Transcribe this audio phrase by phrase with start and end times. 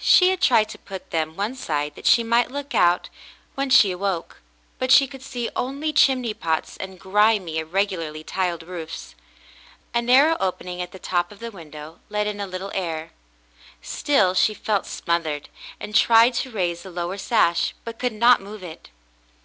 [0.00, 3.08] She had tried to put them one side that she might look out
[3.54, 4.40] when she awoke,
[4.80, 9.14] but she could see only chimney pots and grimy, irregularly tiled roofs.
[9.94, 13.12] A narrow opening at the top of the window let in a little air;
[13.80, 15.48] still she felt smothered,
[15.78, 18.88] and tried to raise the lower sash, but could not move it.